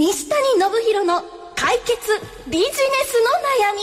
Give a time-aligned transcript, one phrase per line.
[0.00, 1.22] 西谷信弘の
[1.54, 1.98] 解決
[2.48, 2.78] ビジネス
[3.20, 3.82] の悩み。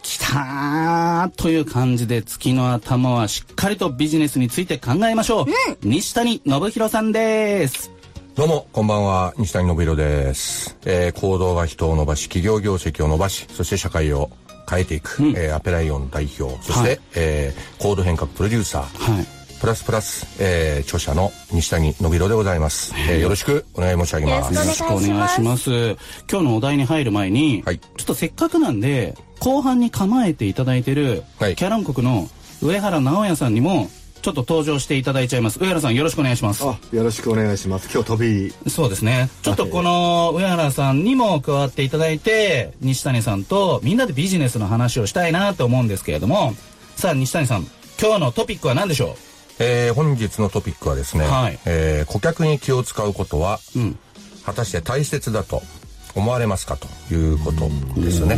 [0.00, 5.46] きたーという感じで月の頭はしっかりとビジネスについて考えましょう、
[5.82, 7.90] 西谷信弘さんです。
[8.34, 10.78] どうも、こんばんは、西谷信弘です。
[10.86, 14.30] えー行動が人を伸ばし、企業業績を伸ばし、そして社会を
[14.66, 17.00] 変えていく、えーアペライオン代表、そして、はい。
[17.16, 22.92] えーコード変革プロデューサー、はいプラスプラス、えー著者の西谷信弘でございます。
[23.08, 24.54] えーよろしくお願い申し上げます。
[24.54, 25.70] よろしくお願いします
[26.30, 32.28] 今日のお題に入る前に、はいちょっとせっかくなんで後半に構えていただいてる、はいキャラン国の
[32.62, 33.88] 上原直也さんにも
[34.22, 37.90] ちょっと登場していただいちゃいます上原さんよろしくお願いしますあ、よろしくお願いします。
[37.92, 38.70] 今日飛び。
[38.70, 39.28] そうですね。
[39.42, 46.54] ちょっとこの上原さんにも加わっていただいて、西谷さんとみんなでビジネスの話をしたいなと思うんですけれども、
[46.96, 47.66] さあ西谷さん、
[48.00, 49.14] 今日のトピックは何でしょ
[49.58, 51.58] えー本日のトピックはですね、はい。
[51.66, 53.98] えー顧客に気を使うことは、ううん。
[54.44, 55.62] 果たして大切だと
[56.14, 57.68] 思われますかということ
[58.00, 58.36] ですね。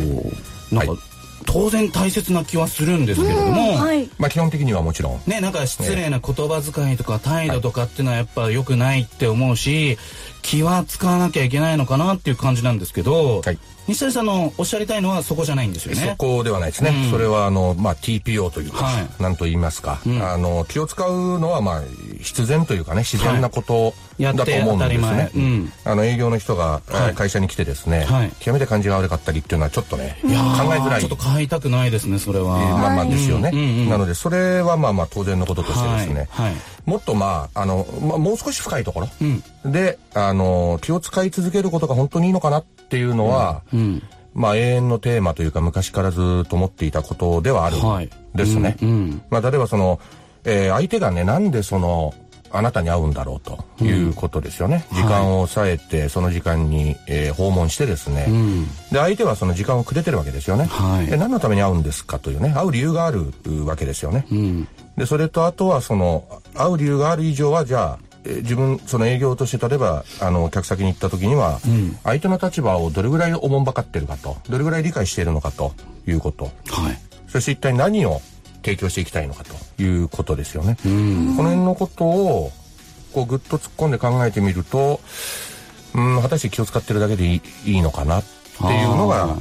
[0.70, 0.87] なん。
[0.87, 1.00] か、はい。
[1.47, 4.09] 当然大切な気はするんですけれども、はい。
[4.19, 9.98] まあ基本的にはもちろん、ね、なんか失礼な言葉遣いとか態度とかっていうのはやっぱ良くないって思うし、
[10.47, 13.58] 気は使わなきゃいけないのかなっていう感じなんですけど、はい。
[13.89, 16.00] 西谷さんのおっしゃりたいのはそこじゃないんですよね。
[16.00, 16.91] そこではないですね。
[16.91, 17.11] うん。
[17.11, 19.22] それはあのまあ TPO というか、はい。
[19.22, 20.22] なんと言いますか、ん。
[20.22, 21.83] あの気を使うのはまあ
[22.20, 25.30] 必然というかね自然なことだと思うんですね。
[25.34, 25.72] うん。
[25.84, 26.81] あの営業の人が、
[27.16, 28.31] 会社に来てですね、はい。
[28.38, 30.33] 極めて感じが悪かったりっていうのはちょっとね、考え
[30.78, 31.00] づらい。
[31.00, 32.62] ちょっと買いたくないですね、それは。
[32.62, 33.50] えーまあまあですよね、
[33.88, 36.47] なのでそれはまあまあ当然のこととしてですね、はい。
[36.47, 36.56] はい
[36.87, 39.09] もっとまああの、まあ、もう少し深いところ。
[39.20, 39.73] うん。
[39.73, 44.03] であの気を使い続けることが本当にいいのかなっていうのは、うん。
[44.33, 48.77] まあ永遠のテーマというか昔からずっと思っていたことではあるはいんですね。
[48.81, 48.89] うん。
[48.89, 49.23] うん。
[49.31, 50.01] まあ例えばその、
[50.45, 52.15] えー相手がねなんでその
[52.50, 54.86] あなたに会うんだろうということですよね。
[54.92, 58.64] 時間を抑えてその時間に、えー訪問してですね、うん。
[58.91, 60.64] で相手はその時間をくれてるわけですよね。
[60.66, 64.27] はいで何のために会うんですかというね会う理由があるうわけですよね。
[64.30, 64.69] うん。
[64.97, 71.60] でそれとあとはその会う理由がある以上はじゃあえー自分その営業として例えばあの客先に行った時には、
[72.04, 75.72] 相手の立場をどれぐらいおもんばかってるかとどれぐらい理解しているのかと
[76.06, 76.98] いうことはい。
[77.28, 78.21] そして一体何を
[78.66, 80.77] 提供していきたいのかということですよね。
[80.84, 81.37] うん。
[81.37, 82.50] この辺のことを
[83.12, 85.00] こうぐっと突っ込んで考えてみると
[85.94, 88.25] うん果たして気を使ってるだけでいいいいのかなっ
[88.59, 89.37] ていうのが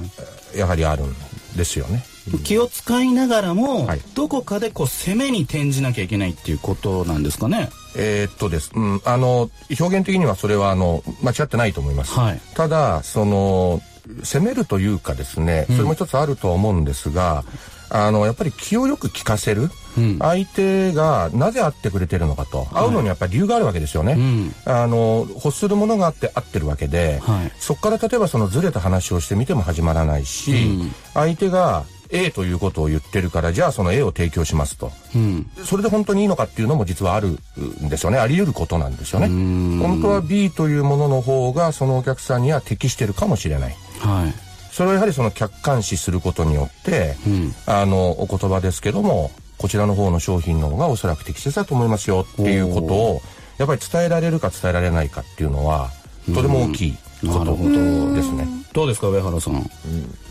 [0.55, 1.13] やはりあるん
[1.57, 2.05] ですよね。
[2.43, 7.69] 気を使いながらも、はいどこかでこう攻めに転じなきゃいけないっていうことなんですかね？
[7.97, 9.49] えーっとです、うん、あの
[9.79, 12.13] 表現的にはそれはあの間違ってないと思います。
[12.13, 13.81] はいただその
[14.23, 17.43] 攻めるというかですね、それも一つあるとは思うんですが、
[17.89, 24.13] あのやっぱり気をよく利かせる、うん相手がなぜ会ってくれてるのかと、会うのにやっぱり理由があるわけですよね。
[24.13, 24.55] うん。
[24.65, 34.91] あの欲するものがあって会ってるわけで、はいそこから例えばそのずれた話をしてみても始まらないし、うん相手が A ということを言ってるからじゃあその A を提供しますと。
[35.15, 35.49] うん。
[35.63, 37.39] それで本当にいいのかっていうのも実はある
[37.83, 38.17] んですよね。
[38.17, 39.27] あり得ることなんですよね。
[39.27, 43.75] ん本当は B というものの方がそのお客さんには適してるかもしれない。
[44.05, 44.33] はい。
[44.71, 47.55] それはやはりその客観視することによって、うん。
[47.65, 53.21] あの、お言葉ですけども、こちらの方の商品の方がおそらく適切だと思いますよっていうことを、
[53.57, 55.91] やっぱり伝えられるか伝えられないかっていうのは、
[56.33, 57.55] とても大きいこと
[58.13, 58.47] ですね。
[58.73, 59.69] どうですか、上原さん。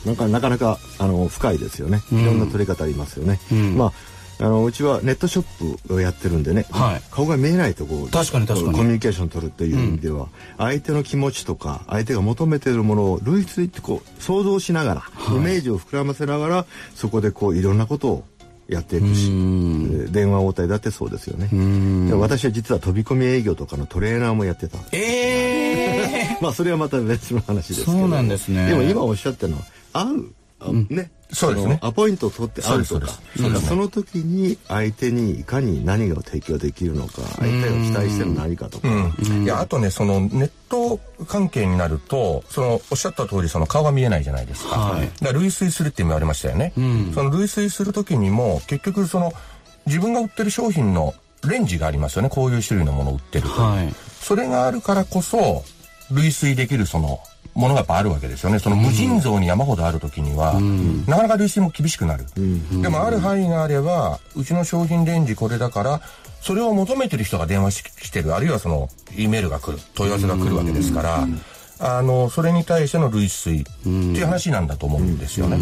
[0.05, 2.03] なんかなかなかあの深いですよね。
[2.12, 3.41] いろんな取り方ありますよね。
[3.51, 3.93] うんまあ。
[4.41, 7.03] あのうちはネットショップをやってるんでね、はい。
[7.11, 8.77] 顔が見えないところ確かに確かに。
[8.77, 10.28] コミュニケーション取るっていう意味では、
[10.59, 15.03] 相手の気持ちとか相手が求めているものを類推ってこう想像しながら、
[15.37, 18.25] イメージを膨らませながらそこでこういろんなことを
[18.69, 21.49] やっていくし、えー電話応対だってそうですよね。
[22.09, 24.78] で私は実は飛び込み営業とかのトレーナーもやってた。
[24.93, 27.93] ええ まあそれはまた別の話ですけど。
[27.93, 28.69] そうなんですね。
[28.69, 29.62] でも今おっしゃったのは
[29.93, 30.25] 会う、
[30.61, 33.09] あねそうですねのアポイントを取って会うとか
[33.67, 39.44] その時に相手にいかに何が提供できるのか相手が期待してる何かとか、うん。
[39.44, 44.76] いや、あとね、そのネット関係になると、その、おっしゃった通り、その顔が見えないじゃないですか。
[44.76, 46.73] はいだから類推するって言われましたよね。
[47.14, 49.32] その類推するときにも、結局その、
[49.87, 51.14] 自分が売ってる商品の
[51.47, 52.31] レンジがありますよね。
[52.31, 53.62] こういう種類のものを売ってると。
[53.62, 53.94] はい。
[54.20, 55.64] それがあるからこそ、
[56.11, 57.20] 類推できるその、
[57.55, 58.59] ものがやっぱあるわけですよね。
[58.59, 60.55] その無尽蔵に山ほどある時には、
[61.06, 62.27] なかなか類推も厳しくなる。
[62.83, 66.01] でもある範囲があれば、うちの商品レンジこれだから、
[66.41, 71.27] それを求めてる人が電話ししてる、あるいはその、E メールが来る、問い合わせが来るわけですから、
[71.79, 73.62] あの、それに対しての類推。
[73.62, 75.59] っていう話なんだと思うんですよね。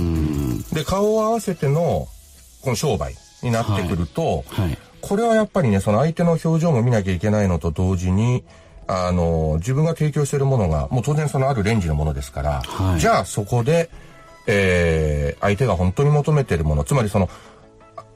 [0.72, 2.08] で、顔を合わせての、
[2.62, 4.78] この商売になってくると、はい。
[5.00, 8.44] これはやっぱりね、その相手の表情も見なきゃいけないのと同時に、
[8.86, 13.00] あの、自分が提供しているものが、もう当然そのあるレンジのものですから、はい。
[13.00, 13.90] じゃあそこで、
[14.46, 17.28] えー相手が本当に求めているもの、つまりその、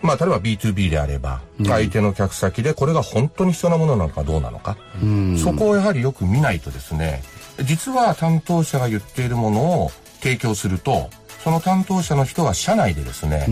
[0.01, 4.77] まあ、例えば B2B であれば、相手の客先でこれが本当に必要なものなのかどうなのか、
[5.43, 7.23] そこをやはりよく見ないとですね、
[7.65, 9.91] 実は担当者が言っているものを
[10.21, 11.11] 提供すると、
[11.43, 13.47] その担当者の人が社内でですね、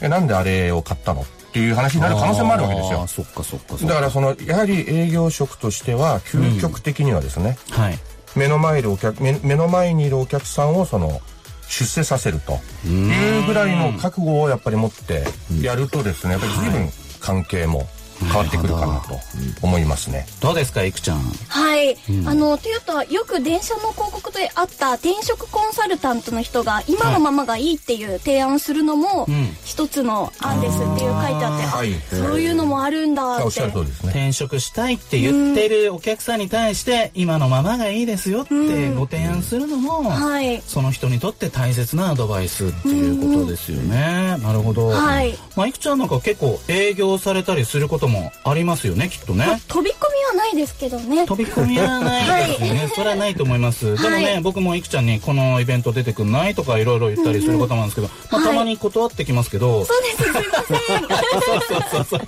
[0.00, 1.24] えなんであれを買ったの？
[1.50, 3.06] っていう話になる可能性もあるわけですよ。
[3.08, 3.74] そっかそっか。
[3.84, 7.98] だからその、やはり営業職としては、究極的にはですね、はい。
[8.36, 11.20] 目の前にいるお客目目の前にいるお客さんをその
[11.68, 15.24] 出世させるというぐらいの覚悟をやっぱり持って
[15.60, 16.88] やるとですねやっぱり随分
[17.20, 17.88] 関係も
[18.20, 19.18] 変わってくるかなと
[19.62, 20.26] 思いますね。
[20.40, 21.20] どうですか、いくちゃん？
[21.48, 21.96] はい、
[22.26, 29.26] あのトヨタはよく電車の広告であった転職コンサルタントの人が今のままがいいっていう提案をするのもん。
[29.64, 31.94] 一つの案ですっていう書いてあって、はい。
[31.94, 34.10] あそういうのもあるんだっおってしゃる通りですね。
[34.10, 40.60] 転職したいって言ってるお客さんに対して、今のままがいいですよってご提案するのも、はい。
[40.62, 44.36] その人にとって大切なアドバイスっていうことですよね。
[44.42, 44.88] なるほど。
[44.88, 45.36] はい。
[45.56, 49.46] まあ、いくちゃんなんか結構営業されたりすることもありますよね、きっとね。
[49.68, 51.26] 飛び込みはないですけどね。
[51.26, 52.92] 飛び込みはないですね。
[52.94, 53.96] それはないと思います。
[54.00, 62.20] でもね、はい僕もいくちゃんにこのイベント出てくんないとかいろいろ言ったりすることもあるんですけど、まあ、はいたまに断ってきますけど、そうですすいませんそうそうそうそう。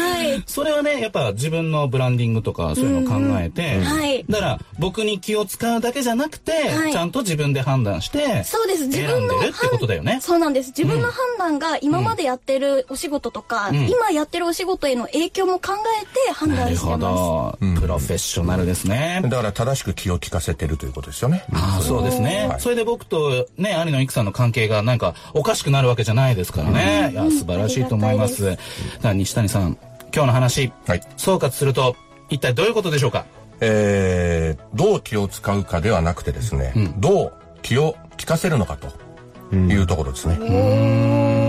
[0.00, 0.42] はい。
[0.46, 4.24] それはね、やっぱ自分のブランディングとかそういうのを考えて、はい。
[4.28, 6.92] だから僕に気を使うだけじゃなくて、はい。
[6.92, 8.86] ちゃんと自分で判断して、そうです。
[8.86, 10.18] 自選分のんでるってことだよね。
[10.20, 10.68] そうなんです。
[10.68, 13.88] 自分の判断が今までやってるお仕事とか、ん。
[13.88, 15.72] 今やってるお仕事への影響も考
[16.02, 19.20] えて判なるほ断してますど、プロフェッショナルですね。
[19.24, 21.44] だから正しく気を利かせてるということですよね。
[21.52, 22.60] ああそうですね、はい。
[22.60, 28.48] それで僕とね兄の育さんの関係がなんかおかしくなるわけじゃないですからね、いや素晴らしいと思います。
[28.48, 28.62] あだか
[29.08, 29.78] ら西谷さん
[30.14, 31.00] 今日の話、はい。
[31.16, 31.96] 総括すると
[32.30, 33.24] 一体どういうことでしょうか？
[33.60, 37.32] えーどう気を使うかではなくてですね、どう
[37.62, 41.47] 気を利かせるのかというところですね。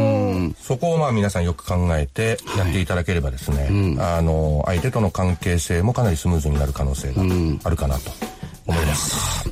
[0.62, 7.24] そこをまあ皆さんよく考えてやっていただければですね、あの、相手との関係性もかなりスムーズになる可能性が
[7.64, 8.12] あるかなと
[8.68, 9.50] 思います。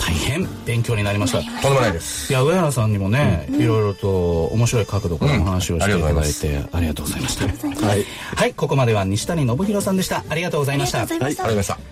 [0.00, 1.38] 大変勉強になりました。
[1.38, 2.32] とんでもないです。
[2.32, 7.86] いや上原さんにもね、いろいろと面白い角度からお話をしていただいて、ありがとうございました。
[7.86, 8.04] はい。
[8.36, 8.54] はい。
[8.54, 10.24] ここまでは西谷信弘さんでした。
[10.28, 11.00] ありがとうございました。
[11.00, 11.44] ありがとうございました。
[11.44, 11.89] ありがとうございました。